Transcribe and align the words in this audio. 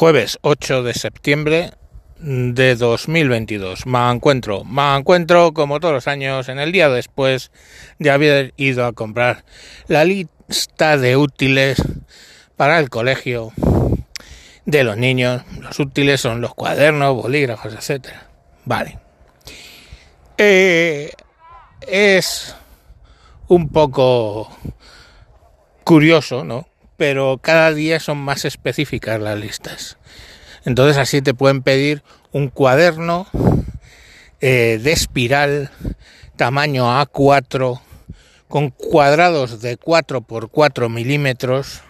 Jueves 0.00 0.38
8 0.40 0.82
de 0.82 0.94
septiembre 0.94 1.72
de 2.20 2.74
2022. 2.74 3.84
Me 3.84 4.10
encuentro, 4.10 4.64
me 4.64 4.96
encuentro 4.96 5.52
como 5.52 5.78
todos 5.78 5.92
los 5.92 6.08
años 6.08 6.48
en 6.48 6.58
el 6.58 6.72
día 6.72 6.88
después 6.88 7.52
de 7.98 8.10
haber 8.10 8.54
ido 8.56 8.86
a 8.86 8.94
comprar 8.94 9.44
la 9.88 10.06
lista 10.06 10.96
de 10.96 11.18
útiles 11.18 11.82
para 12.56 12.78
el 12.78 12.88
colegio 12.88 13.52
de 14.64 14.84
los 14.84 14.96
niños. 14.96 15.42
Los 15.58 15.78
útiles 15.78 16.18
son 16.18 16.40
los 16.40 16.54
cuadernos, 16.54 17.14
bolígrafos, 17.14 17.74
etcétera. 17.74 18.26
Vale. 18.64 18.98
Eh, 20.38 21.12
es 21.86 22.56
un 23.48 23.68
poco 23.68 24.48
curioso, 25.84 26.42
¿no? 26.42 26.69
Pero 27.00 27.38
cada 27.40 27.72
día 27.72 27.98
son 27.98 28.18
más 28.18 28.44
específicas 28.44 29.18
las 29.18 29.38
listas. 29.38 29.96
Entonces 30.66 30.98
así 30.98 31.22
te 31.22 31.32
pueden 31.32 31.62
pedir 31.62 32.02
un 32.30 32.48
cuaderno 32.48 33.26
eh, 34.42 34.78
de 34.82 34.92
espiral 34.92 35.70
tamaño 36.36 36.84
A4 36.84 37.80
con 38.48 38.68
cuadrados 38.68 39.62
de 39.62 39.78
4 39.78 40.20
por 40.20 40.50
4 40.50 40.90
milímetros 40.90 41.80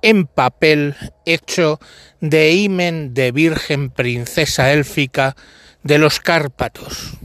en 0.00 0.26
papel 0.26 0.96
hecho 1.26 1.78
de 2.22 2.52
himen 2.52 3.12
de 3.12 3.32
virgen 3.32 3.90
princesa 3.90 4.72
élfica 4.72 5.36
de 5.82 5.98
los 5.98 6.20
Cárpatos. 6.20 7.18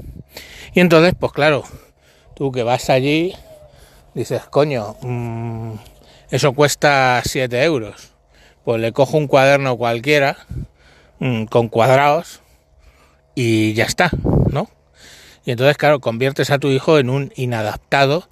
Y 0.73 0.81
entonces, 0.81 1.13
pues 1.17 1.31
claro, 1.31 1.63
tú 2.35 2.51
que 2.51 2.63
vas 2.63 2.89
allí, 2.89 3.33
dices, 4.13 4.41
coño, 4.49 4.97
mmm, 5.01 5.75
eso 6.33 6.53
cuesta 6.53 7.21
7 7.25 7.63
euros. 7.63 8.13
Pues 8.65 8.79
le 8.81 8.91
cojo 8.91 9.17
un 9.17 9.27
cuaderno 9.27 9.77
cualquiera 9.77 10.37
Mm, 11.23 11.45
con 11.45 11.69
cuadrados 11.69 12.41
y 13.33 13.73
ya 13.75 13.85
está, 13.85 14.11
¿no? 14.51 14.69
Y 15.45 15.51
entonces, 15.51 15.77
claro, 15.77 16.01
conviertes 16.01 16.49
a 16.49 16.59
tu 16.59 16.67
hijo 16.67 16.99
en 16.99 17.09
un 17.09 17.31
inadaptado 17.37 18.27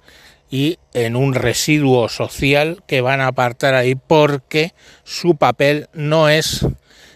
y 0.50 0.78
en 0.92 1.16
un 1.16 1.32
residuo 1.32 2.10
social 2.10 2.82
que 2.86 3.00
van 3.00 3.22
a 3.22 3.28
apartar 3.28 3.74
ahí 3.74 3.94
porque 3.94 4.74
su 5.04 5.36
papel 5.36 5.88
no 5.94 6.28
es 6.28 6.66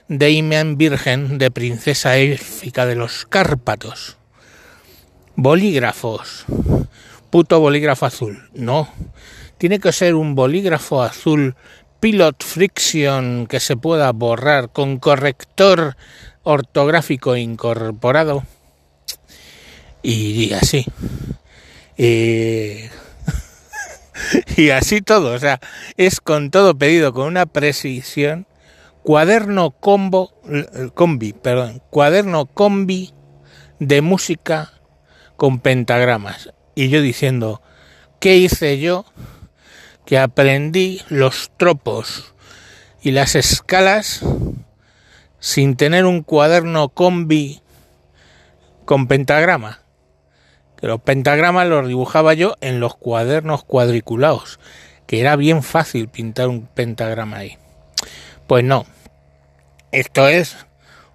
de 0.09 0.31
Imen 0.31 0.79
Virgen 0.79 1.37
de 1.37 1.51
princesa 1.51 2.17
élfica 2.17 2.87
de 2.87 2.95
los 2.95 3.27
Cárpatos. 3.27 4.17
Bolígrafos. 5.35 6.47
Puto 7.29 7.61
bolígrafo 7.61 8.07
azul. 8.07 8.49
No. 8.55 8.89
Tiene 9.59 9.79
que 9.81 9.93
ser 9.93 10.15
un 10.15 10.35
bolígrafo 10.35 11.03
azul 11.03 11.57
pilot 12.01 12.45
friction 12.45 13.47
que 13.47 13.61
se 13.61 13.77
pueda 13.77 14.13
borrar 14.13 14.71
con 14.71 14.99
corrector 14.99 15.97
ortográfico 16.43 17.37
incorporado. 17.37 18.45
Y, 20.03 20.53
así. 20.53 20.87
Y, 21.97 22.83
y 24.57 24.71
así 24.71 25.01
todo 25.01 25.35
o 25.35 25.39
sea 25.39 25.59
es 25.97 26.21
con 26.21 26.51
todo 26.51 26.77
pedido 26.77 27.13
con 27.13 27.27
una 27.27 27.47
precisión. 27.47 28.47
Cuaderno 29.03 29.71
combo 29.71 30.33
combi 30.95 31.33
perdón 31.33 31.81
cuaderno 31.91 32.47
combi 32.47 33.15
de 33.79 34.03
música 34.03 34.73
con 35.37 35.61
pentagramas. 35.61 36.53
Y 36.75 36.89
yo 36.89 37.01
diciendo 37.01 37.63
qué 38.21 38.37
hice 38.37 38.79
yo 38.79 39.05
que 40.07 40.19
aprendí 40.19 41.03
los 41.09 41.51
tropos 41.57 42.33
y 43.03 43.11
las 43.11 43.35
escalas 43.35 44.23
sin 45.41 45.77
tener 45.77 46.07
un 46.07 46.23
cuaderno 46.23 46.89
combi 46.89 47.61
con 48.85 49.09
pentagrama. 49.09 49.81
Que 50.77 50.87
los 50.87 51.01
pentagramas 51.01 51.67
los 51.67 51.89
dibujaba 51.89 52.35
yo 52.35 52.55
en 52.61 52.79
los 52.79 52.95
cuadernos 52.95 53.65
cuadriculados, 53.65 54.61
que 55.07 55.21
era 55.21 55.35
bien 55.35 55.63
fácil 55.63 56.09
pintar 56.09 56.49
un 56.49 56.67
pentagrama 56.67 57.39
ahí. 57.39 57.59
Pues 58.47 58.63
no. 58.63 58.87
Esto 59.91 60.29
es 60.29 60.57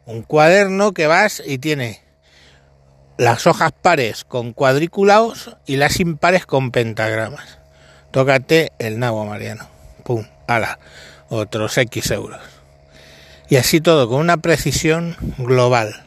un 0.06 0.22
cuaderno 0.24 0.94
que 0.94 1.08
vas 1.08 1.42
y 1.46 1.60
tiene 1.60 2.02
las 3.18 3.48
hojas 3.48 3.72
pares 3.72 4.26
con 4.26 4.52
cuadriculados 4.52 5.56
y 5.66 5.78
las 5.78 6.00
impares 6.00 6.46
con 6.46 6.72
pentagramas. 6.72 7.61
Tócate 8.12 8.74
el 8.78 9.00
nabo, 9.00 9.26
Mariano. 9.26 9.68
Pum, 10.04 10.26
ala, 10.48 10.80
otros 11.30 11.78
X 11.78 12.12
euros. 12.12 12.42
Y 13.50 13.56
así 13.56 13.80
todo, 13.82 14.10
con 14.10 14.20
una 14.20 14.38
precisión 14.38 15.16
global. 15.38 16.04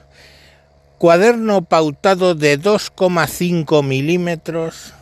Cuaderno 0.99 1.63
pautado 1.63 2.35
de 2.35 2.61
2,5 2.61 3.83
milímetros 3.83 4.93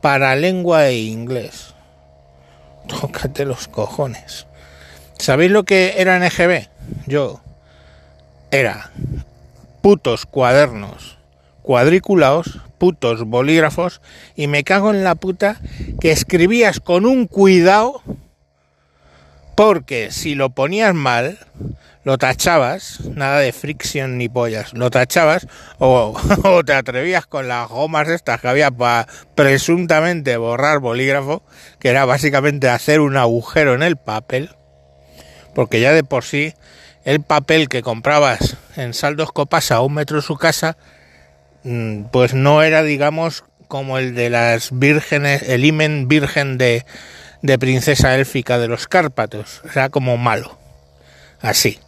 para 0.00 0.36
lengua 0.36 0.86
e 0.88 0.98
inglés. 0.98 1.74
Tócate 2.88 3.44
los 3.44 3.68
cojones. 3.68 4.46
¿Sabéis 5.18 5.50
lo 5.50 5.64
que 5.64 5.94
era 5.98 6.18
NGB? 6.18 6.68
Yo. 7.06 7.40
Era 8.50 8.90
putos 9.80 10.26
cuadernos 10.26 11.18
cuadriculados 11.62 12.60
putos 12.78 13.24
bolígrafos 13.24 14.00
y 14.34 14.46
me 14.46 14.64
cago 14.64 14.90
en 14.90 15.04
la 15.04 15.14
puta 15.14 15.60
que 16.00 16.12
escribías 16.12 16.80
con 16.80 17.06
un 17.06 17.26
cuidado 17.26 18.02
porque 19.56 20.10
si 20.10 20.34
lo 20.34 20.50
ponías 20.50 20.94
mal 20.94 21.38
lo 22.06 22.18
tachabas, 22.18 23.00
nada 23.16 23.40
de 23.40 23.52
fricción 23.52 24.16
ni 24.16 24.28
pollas, 24.28 24.74
lo 24.74 24.90
tachabas 24.90 25.48
o, 25.80 26.14
te 26.64 26.72
atrevías 26.72 27.26
con 27.26 27.48
las 27.48 27.68
gomas 27.68 28.06
estas 28.06 28.40
que 28.40 28.46
había 28.46 28.70
para 28.70 29.08
presuntamente 29.34 30.36
borrar 30.36 30.78
bolígrafo, 30.78 31.42
que 31.80 31.88
era 31.88 32.04
básicamente 32.04 32.68
hacer 32.68 33.00
un 33.00 33.16
agujero 33.16 33.74
en 33.74 33.82
el 33.82 33.96
papel, 33.96 34.50
porque 35.52 35.80
ya 35.80 35.92
de 35.92 36.04
por 36.04 36.22
sí 36.22 36.54
el 37.04 37.22
papel 37.22 37.68
que 37.68 37.82
comprabas 37.82 38.56
en 38.76 38.94
saldos 38.94 39.32
copas 39.32 39.72
a 39.72 39.80
un 39.80 39.94
metro 39.94 40.18
de 40.18 40.22
su 40.22 40.36
casa 40.36 40.76
pues 42.12 42.34
no 42.34 42.62
era, 42.62 42.82
digamos, 42.82 43.44
como 43.68 43.98
el 43.98 44.14
de 44.14 44.30
las 44.30 44.70
vírgenes, 44.78 45.42
el 45.48 45.64
imen 45.64 46.08
virgen 46.08 46.58
de, 46.58 46.84
de 47.42 47.58
princesa 47.58 48.14
élfica 48.14 48.58
de 48.58 48.68
los 48.68 48.86
Cárpatos, 48.86 49.62
era 49.72 49.88
como 49.88 50.16
malo, 50.16 50.58
así. 51.40 51.78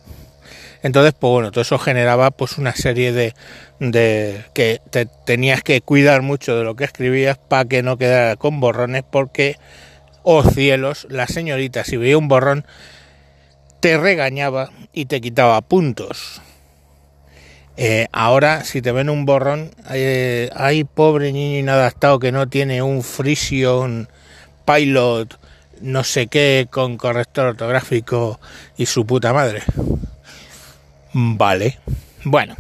Entonces, 0.83 1.15
pues 1.19 1.31
bueno, 1.31 1.51
todo 1.51 1.63
eso 1.63 1.79
generaba 1.79 2.31
pues 2.31 2.59
una 2.59 2.75
serie 2.75 3.13
de, 3.13 3.35
de 3.81 4.45
que 4.55 4.81
te 4.91 5.07
tenías 5.07 5.63
que 5.63 5.81
cuidar 5.81 6.23
mucho 6.23 6.57
de 6.57 6.65
lo 6.65 6.77
que 6.77 6.85
escribías 6.85 7.37
para 7.37 7.65
que 7.65 7.83
no 7.83 7.99
quedara 7.99 8.37
con 8.37 8.61
borrones, 8.61 9.03
porque, 9.09 9.57
oh 10.23 10.43
cielos, 10.45 11.07
la 11.11 11.27
señorita 11.27 11.85
si 11.85 11.97
veía 11.97 12.19
un 12.19 12.29
borrón 12.29 12.65
te 13.81 13.97
regañaba 13.97 14.71
y 14.93 15.07
te 15.07 15.21
quitaba 15.21 15.61
puntos. 15.61 16.41
Eh, 17.81 18.09
ahora, 18.11 18.65
si 18.65 18.83
te 18.83 18.91
ven 18.91 19.09
un 19.09 19.25
borrón, 19.25 19.71
eh, 19.89 20.51
hay 20.57 20.83
pobre 20.83 21.31
niño 21.31 21.61
inadaptado 21.61 22.19
que 22.19 22.33
no 22.33 22.49
tiene 22.49 22.83
un 22.83 23.05
Frisian 23.05 24.09
Pilot, 24.67 25.39
no 25.81 26.03
sé 26.03 26.27
qué, 26.27 26.67
con 26.69 26.97
corrector 26.97 27.47
ortográfico 27.47 28.41
y 28.77 28.87
su 28.87 29.07
puta 29.07 29.33
madre. 29.33 29.63
Vale. 31.13 31.79
Bueno, 32.25 32.57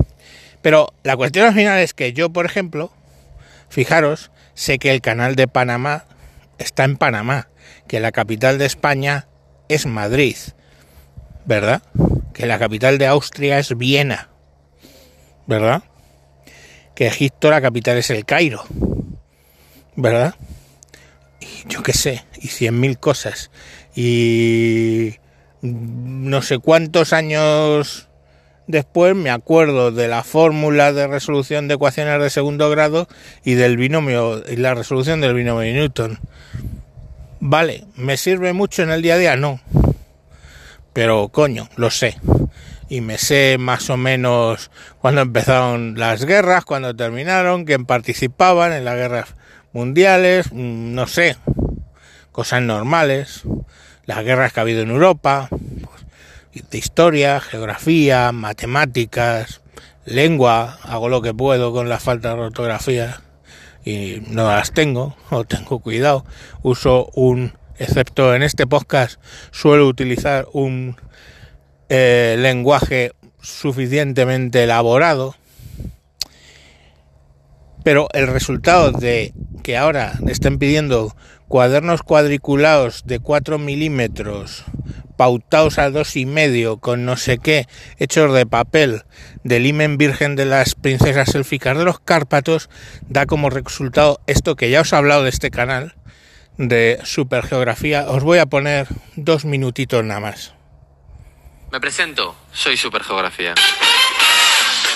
pero 0.62 0.94
la 1.02 1.16
cuestión 1.16 1.46
al 1.46 1.54
final 1.54 1.80
es 1.80 1.94
que 1.94 2.12
yo, 2.12 2.30
por 2.30 2.46
ejemplo, 2.46 2.92
fijaros, 3.70 4.30
sé 4.54 4.78
que 4.78 4.92
el 4.92 5.00
canal 5.00 5.34
de 5.34 5.48
Panamá 5.48 6.04
está 6.58 6.84
en 6.84 6.96
Panamá, 6.96 7.48
que 7.88 7.98
la 7.98 8.12
capital 8.12 8.56
de 8.58 8.66
España 8.66 9.26
es 9.68 9.84
Madrid, 9.84 10.36
¿verdad? 11.44 11.82
Que 12.34 12.46
la 12.46 12.60
capital 12.60 12.98
de 12.98 13.08
Austria 13.08 13.58
es 13.58 13.76
Viena 13.76 14.27
¿verdad? 15.48 15.82
Que 16.94 17.06
Egipto 17.06 17.50
la 17.50 17.60
capital 17.60 17.96
es 17.96 18.10
el 18.10 18.24
Cairo, 18.24 18.62
¿verdad? 19.96 20.34
Y 21.40 21.68
yo 21.68 21.82
qué 21.82 21.94
sé, 21.94 22.24
y 22.40 22.48
cien 22.48 22.78
mil 22.78 22.98
cosas. 22.98 23.50
Y 23.96 25.14
no 25.62 26.42
sé 26.42 26.58
cuántos 26.58 27.12
años 27.12 28.08
después 28.66 29.16
me 29.16 29.30
acuerdo 29.30 29.90
de 29.90 30.06
la 30.06 30.22
fórmula 30.22 30.92
de 30.92 31.06
resolución 31.06 31.66
de 31.66 31.74
ecuaciones 31.74 32.20
de 32.20 32.28
segundo 32.28 32.68
grado 32.68 33.08
y 33.42 33.54
del 33.54 33.78
binomio 33.78 34.44
y 34.46 34.56
la 34.56 34.74
resolución 34.74 35.22
del 35.22 35.34
binomio 35.34 35.62
de 35.62 35.72
Newton. 35.72 36.18
Vale, 37.40 37.86
¿me 37.96 38.18
sirve 38.18 38.52
mucho 38.52 38.82
en 38.82 38.90
el 38.90 39.00
día 39.00 39.14
a 39.14 39.18
día? 39.18 39.36
No. 39.36 39.60
Pero 40.92 41.28
coño, 41.28 41.70
lo 41.76 41.90
sé 41.90 42.18
y 42.88 43.00
me 43.00 43.18
sé 43.18 43.56
más 43.58 43.90
o 43.90 43.96
menos 43.96 44.70
cuando 45.00 45.20
empezaron 45.20 45.98
las 45.98 46.24
guerras, 46.24 46.64
cuando 46.64 46.94
terminaron, 46.96 47.64
quién 47.64 47.84
participaban 47.84 48.72
en 48.72 48.84
las 48.84 48.96
guerras 48.96 49.34
mundiales, 49.72 50.52
mm, 50.52 50.94
no 50.94 51.06
sé, 51.06 51.36
cosas 52.32 52.62
normales, 52.62 53.42
las 54.06 54.24
guerras 54.24 54.52
que 54.52 54.60
ha 54.60 54.62
habido 54.62 54.82
en 54.82 54.90
Europa, 54.90 55.48
pues, 55.50 56.70
de 56.70 56.78
historia, 56.78 57.40
geografía, 57.40 58.32
matemáticas, 58.32 59.60
lengua, 60.06 60.78
hago 60.82 61.08
lo 61.08 61.20
que 61.20 61.34
puedo 61.34 61.72
con 61.72 61.88
la 61.88 62.00
falta 62.00 62.34
de 62.34 62.40
ortografía 62.40 63.20
y 63.84 64.22
no 64.28 64.48
las 64.48 64.72
tengo, 64.72 65.16
o 65.30 65.44
tengo 65.44 65.80
cuidado, 65.80 66.24
uso 66.62 67.10
un, 67.14 67.52
excepto 67.76 68.34
en 68.34 68.42
este 68.42 68.66
podcast, 68.66 69.20
suelo 69.50 69.86
utilizar 69.86 70.46
un 70.52 70.96
eh, 71.88 72.36
lenguaje 72.38 73.12
suficientemente 73.40 74.64
elaborado, 74.64 75.34
pero 77.82 78.08
el 78.12 78.26
resultado 78.26 78.92
de 78.92 79.32
que 79.62 79.76
ahora 79.76 80.18
estén 80.26 80.58
pidiendo 80.58 81.16
cuadernos 81.48 82.02
cuadriculados 82.02 83.06
de 83.06 83.20
4 83.20 83.58
milímetros 83.58 84.64
pautados 85.16 85.78
a 85.78 85.90
dos 85.90 86.14
y 86.16 86.26
medio 86.26 86.76
con 86.76 87.04
no 87.04 87.16
sé 87.16 87.38
qué 87.38 87.66
hechos 87.98 88.32
de 88.34 88.46
papel 88.46 89.02
del 89.42 89.66
imen 89.66 89.98
virgen 89.98 90.36
de 90.36 90.44
las 90.44 90.74
princesas 90.74 91.34
élficas 91.34 91.76
de 91.76 91.84
los 91.84 91.98
Cárpatos 91.98 92.70
da 93.08 93.26
como 93.26 93.50
resultado 93.50 94.20
esto 94.26 94.54
que 94.54 94.70
ya 94.70 94.82
os 94.82 94.92
he 94.92 94.96
hablado 94.96 95.24
de 95.24 95.30
este 95.30 95.50
canal 95.50 95.94
de 96.56 96.98
supergeografía. 97.02 98.08
Os 98.08 98.22
voy 98.22 98.38
a 98.38 98.46
poner 98.46 98.86
dos 99.16 99.44
minutitos 99.44 100.04
nada 100.04 100.20
más 100.20 100.57
me 101.70 101.80
presento 101.80 102.36
soy 102.52 102.76
supergeografía 102.76 103.54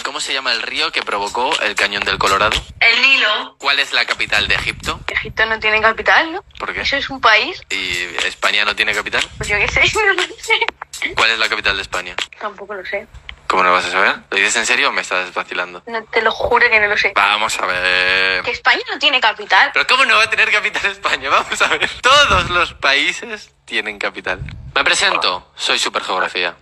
¿Cómo 0.04 0.20
se 0.20 0.34
llama 0.34 0.52
el 0.52 0.60
río 0.60 0.92
que 0.92 1.02
provocó 1.02 1.58
el 1.62 1.74
cañón 1.74 2.04
del 2.04 2.18
Colorado? 2.18 2.60
El 2.80 3.00
Nilo. 3.00 3.56
¿Cuál 3.56 3.78
es 3.78 3.94
la 3.94 4.04
capital 4.04 4.46
de 4.46 4.56
Egipto? 4.56 5.00
Egipto 5.08 5.46
no 5.46 5.58
tiene 5.58 5.80
capital, 5.80 6.32
¿no? 6.32 6.44
¿Por 6.58 6.74
qué? 6.74 6.82
Eso 6.82 6.96
es 6.96 7.08
un 7.08 7.18
país. 7.18 7.62
¿Y 7.70 8.14
España 8.26 8.66
no 8.66 8.76
tiene 8.76 8.92
capital? 8.92 9.26
Pues 9.38 9.48
yo 9.48 9.56
qué 9.56 9.68
sé, 9.68 9.80
no 9.94 10.12
lo 10.12 10.22
sé. 10.22 11.14
¿Cuál 11.14 11.30
es 11.30 11.38
la 11.38 11.48
capital 11.48 11.76
de 11.76 11.82
España? 11.82 12.14
Tampoco 12.38 12.74
lo 12.74 12.84
sé. 12.84 13.06
¿Cómo 13.46 13.62
no 13.62 13.72
vas 13.72 13.86
a 13.86 13.90
saber? 13.90 14.16
¿Lo 14.30 14.36
dices 14.36 14.56
en 14.56 14.66
serio 14.66 14.88
o 14.90 14.92
me 14.92 15.00
estás 15.00 15.32
vacilando? 15.32 15.82
No, 15.86 16.02
te 16.04 16.20
lo 16.20 16.30
juro 16.30 16.68
que 16.68 16.80
no 16.80 16.88
lo 16.88 16.96
sé. 16.98 17.12
Vamos 17.14 17.58
a 17.58 17.66
ver. 17.66 18.42
Que 18.42 18.50
España 18.50 18.82
no 18.90 18.98
tiene 18.98 19.20
capital. 19.20 19.70
¿Pero 19.72 19.86
cómo 19.86 20.04
no 20.04 20.16
va 20.16 20.24
a 20.24 20.30
tener 20.30 20.50
capital 20.50 20.90
España? 20.90 21.30
Vamos 21.30 21.62
a 21.62 21.68
ver. 21.68 21.88
Todos 22.00 22.50
los 22.50 22.74
países 22.74 23.54
tienen 23.64 23.98
capital. 23.98 24.40
Me 24.74 24.84
presento. 24.84 25.50
Soy 25.56 25.78
Supergeografía. 25.78 26.56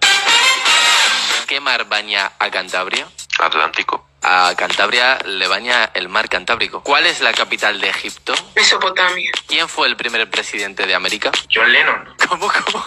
¿Qué 1.47 1.61
mar 1.61 1.85
baña 1.89 2.33
a 2.39 2.51
Cantabria? 2.51 3.07
Atlántico. 3.39 4.07
A 4.23 4.53
Cantabria 4.57 5.19
le 5.25 5.47
baña 5.49 5.91
el 5.95 6.09
mar 6.09 6.29
Cantábrico. 6.29 6.83
¿Cuál 6.83 7.07
es 7.07 7.21
la 7.21 7.33
capital 7.33 7.81
de 7.81 7.89
Egipto? 7.89 8.35
Mesopotamia. 8.55 9.31
¿Quién 9.47 9.69
fue 9.69 9.89
el 9.89 9.97
primer 9.97 10.29
presidente 10.29 10.87
de 10.87 10.95
América? 10.95 11.31
John 11.53 11.73
Lennon. 11.73 12.15
¿Cómo, 12.29 12.53
cómo? 12.53 12.85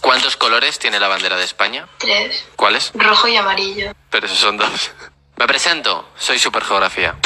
¿Cuántos 0.00 0.36
colores 0.36 0.78
tiene 0.78 1.00
la 1.00 1.08
bandera 1.08 1.36
de 1.36 1.44
España? 1.44 1.86
Tres. 1.98 2.46
¿Cuáles? 2.56 2.92
Rojo 2.94 3.28
y 3.28 3.36
amarillo. 3.36 3.92
Pero 4.10 4.26
esos 4.26 4.38
son 4.38 4.56
dos. 4.56 4.92
Me 5.36 5.46
presento, 5.46 6.08
soy 6.18 6.38
Supergeografía. 6.38 7.16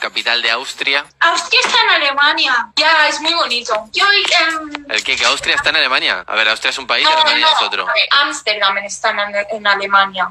Capital 0.00 0.42
de 0.42 0.50
Austria. 0.50 1.04
Austria 1.20 1.60
está 1.64 1.82
en 1.82 1.90
Alemania. 1.90 2.72
Ya, 2.76 3.08
es 3.08 3.20
muy 3.20 3.34
bonito. 3.34 3.72
Yo, 3.92 4.04
em, 4.06 4.86
¿El 4.88 5.04
qué? 5.04 5.16
¿Que 5.16 5.26
Austria 5.26 5.54
está 5.54 5.70
en 5.70 5.76
Alemania? 5.76 6.24
A 6.26 6.34
ver, 6.34 6.48
Austria 6.48 6.70
es 6.70 6.78
un 6.78 6.86
país 6.86 7.06
y 7.08 7.12
Alemania 7.12 7.46
es 7.46 7.62
otro. 7.62 7.86
Ámsterdam 8.22 8.78
está 8.78 9.10
en, 9.10 9.46
en 9.56 9.66
Alemania. 9.66 10.28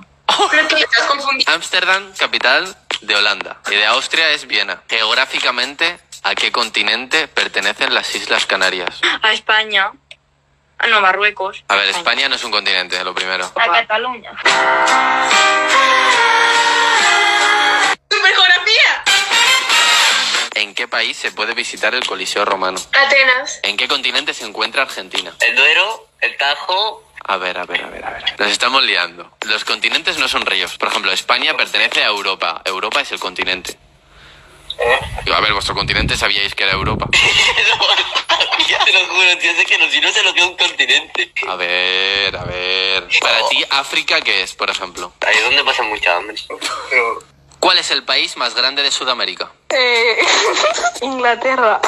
Pero 0.51 0.68
que 0.68 0.81
estás 0.81 1.06
confundiendo. 1.07 1.54
Ámsterdam, 1.54 2.13
capital 2.18 2.75
de 3.01 3.16
Holanda. 3.16 3.57
Y 3.69 3.75
de 3.75 3.86
Austria 3.86 4.30
es 4.31 4.48
Viena. 4.48 4.81
Geográficamente, 4.89 6.00
¿a 6.24 6.36
qué 6.36 6.51
continente 6.51 7.27
pertenecen 7.27 7.94
las 7.94 8.13
Islas 8.16 8.45
Canarias? 8.45 9.01
A 9.21 9.31
España. 9.31 9.92
A 10.80 10.88
no, 10.88 11.01
Marruecos. 11.01 11.63
A 11.68 11.75
ver, 11.75 11.89
España 11.89 12.30
no 12.30 12.36
es 12.36 12.44
un 12.44 12.51
continente, 12.51 13.04
lo 13.04 13.13
primero. 13.13 13.51
A 13.56 13.71
Cataluña. 13.71 14.31
¿En 20.60 20.76
qué 20.76 20.90
país 20.90 21.16
se 21.16 21.32
puede 21.32 21.54
visitar 21.54 21.96
el 21.96 22.06
Coliseo 22.06 22.44
Romano? 22.44 22.78
Atenas. 22.92 23.62
¿En 23.64 23.78
qué 23.78 23.88
continente 23.88 24.34
se 24.34 24.44
encuentra 24.44 24.82
Argentina? 24.82 25.34
El 25.40 25.56
Duero, 25.56 26.10
el 26.20 26.36
Tajo. 26.36 27.02
A 27.24 27.38
ver, 27.38 27.58
a 27.58 27.64
ver, 27.64 27.82
a 27.82 27.88
ver, 27.88 28.04
a 28.06 28.10
ver. 28.10 28.36
Nos 28.38 28.52
estamos 28.52 28.84
liando. 28.84 29.32
Los 29.46 29.64
continentes 29.64 30.18
no 30.18 30.28
son 30.28 30.46
ríos. 30.46 30.78
Por 30.78 30.90
ejemplo, 30.90 31.14
España 31.14 31.56
pertenece 31.56 32.04
a 32.04 32.08
Europa. 32.08 32.62
Europa 32.66 33.00
es 33.00 33.10
el 33.14 33.22
continente. 33.22 33.78
Digo, 35.24 35.38
A 35.38 35.40
ver, 35.40 35.54
vuestro 35.54 35.74
continente 35.74 36.18
sabíais 36.18 36.54
que 36.54 36.64
era 36.66 36.74
Europa. 36.74 37.08
ya 38.68 38.84
te 38.84 38.92
lo 38.92 39.06
juro, 39.06 39.38
tío, 39.38 39.56
sé 39.56 39.66
que 39.66 39.78
no, 39.78 39.90
si 39.90 40.02
no 40.02 40.12
sé 40.12 40.24
lo 40.24 40.34
que 40.34 40.42
es 40.42 40.46
un 40.46 40.58
continente. 40.58 41.32
A 41.48 41.56
ver, 41.56 42.36
a 42.36 42.44
ver. 42.44 43.08
Para 43.22 43.48
ti, 43.48 43.64
África, 43.70 44.20
¿qué 44.20 44.44
es, 44.44 44.56
por 44.56 44.70
ejemplo? 44.70 45.14
Ahí 45.26 45.38
es 45.38 45.44
donde 45.46 45.64
pasa 45.64 45.84
mucha 45.84 46.18
hambre. 46.18 46.36
¿Cuál 47.60 47.78
es 47.78 47.92
el 47.92 48.04
país 48.04 48.38
más 48.38 48.56
grande 48.56 48.84
de 48.84 48.92
Sudamérica? 48.92 49.52
Eh, 49.70 50.18
Inglaterra. 51.02 51.82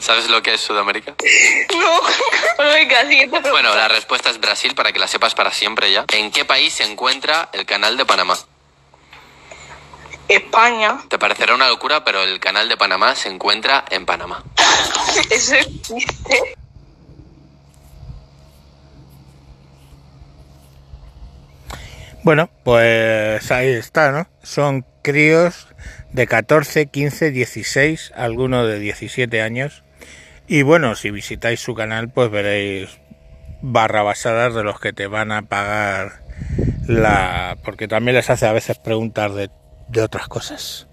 ¿Sabes 0.00 0.28
lo 0.28 0.42
que 0.42 0.54
es 0.54 0.60
Sudamérica? 0.60 1.14
No. 1.76 2.64
Venga, 2.72 3.06
siguiente. 3.06 3.50
Bueno, 3.50 3.74
la 3.74 3.88
respuesta 3.88 4.30
es 4.30 4.40
Brasil, 4.40 4.74
para 4.74 4.92
que 4.92 4.98
la 4.98 5.06
sepas 5.06 5.34
para 5.34 5.52
siempre 5.52 5.90
ya. 5.92 6.04
¿En 6.12 6.30
qué 6.30 6.44
país 6.44 6.74
se 6.74 6.84
encuentra 6.84 7.48
el 7.52 7.64
canal 7.66 7.96
de 7.96 8.04
Panamá? 8.04 8.36
España. 10.28 10.98
Te 11.08 11.18
parecerá 11.18 11.54
una 11.54 11.68
locura, 11.68 12.04
pero 12.04 12.22
el 12.22 12.38
canal 12.38 12.68
de 12.68 12.76
Panamá 12.76 13.14
se 13.14 13.28
encuentra 13.28 13.84
en 13.90 14.04
Panamá. 14.04 14.42
Eso 15.30 15.54
existe. 15.54 16.56
Bueno, 22.28 22.50
pues 22.62 23.50
ahí 23.50 23.68
está, 23.68 24.12
¿no? 24.12 24.28
Son 24.42 24.84
críos 25.00 25.66
de 26.12 26.26
14, 26.26 26.88
15, 26.88 27.30
16, 27.30 28.12
algunos 28.14 28.68
de 28.68 28.78
17 28.78 29.40
años. 29.40 29.82
Y 30.46 30.60
bueno, 30.60 30.94
si 30.94 31.10
visitáis 31.10 31.58
su 31.60 31.74
canal, 31.74 32.10
pues 32.10 32.30
veréis 32.30 33.00
barrabasadas 33.62 34.52
de 34.54 34.62
los 34.62 34.78
que 34.78 34.92
te 34.92 35.06
van 35.06 35.32
a 35.32 35.40
pagar 35.40 36.22
la... 36.86 37.56
porque 37.64 37.88
también 37.88 38.14
les 38.14 38.28
hace 38.28 38.44
a 38.46 38.52
veces 38.52 38.76
preguntas 38.78 39.34
de, 39.34 39.48
de 39.88 40.02
otras 40.02 40.28
cosas. 40.28 40.86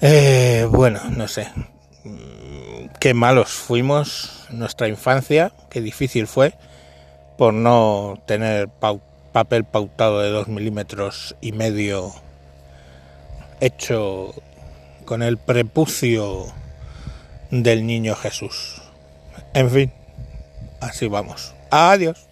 Eh, 0.00 0.64
bueno, 0.70 1.00
no 1.10 1.26
sé. 1.26 1.48
Mm, 2.04 2.90
Qué 3.00 3.14
malos 3.14 3.48
fuimos 3.50 4.46
nuestra 4.50 4.86
infancia, 4.86 5.50
qué 5.70 5.80
difícil 5.80 6.28
fue 6.28 6.54
por 7.36 7.52
no 7.52 8.22
tener 8.28 8.68
pau- 8.68 9.02
papel 9.32 9.64
pautado 9.64 10.20
de 10.20 10.30
dos 10.30 10.48
milímetros 10.48 11.36
y 11.40 11.52
medio 11.52 12.12
hecho 13.60 14.34
con 15.04 15.22
el 15.22 15.38
prepucio 15.38 16.46
del 17.50 17.86
niño 17.86 18.14
Jesús. 18.14 18.82
En 19.54 19.70
fin, 19.70 19.92
así 20.80 21.08
vamos. 21.08 21.54
Adiós. 21.70 22.27